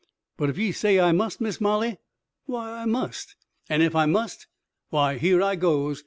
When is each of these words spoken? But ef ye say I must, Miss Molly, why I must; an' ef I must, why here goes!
But 0.35 0.49
ef 0.49 0.57
ye 0.57 0.71
say 0.71 0.99
I 0.99 1.11
must, 1.11 1.39
Miss 1.41 1.61
Molly, 1.61 1.99
why 2.47 2.79
I 2.81 2.85
must; 2.85 3.35
an' 3.69 3.83
ef 3.83 3.93
I 3.93 4.07
must, 4.07 4.47
why 4.89 5.19
here 5.19 5.55
goes! 5.55 5.99